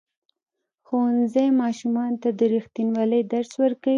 [0.85, 3.89] ښوونځی ماشومانو ته د ریښتینولۍ درس ورکوي.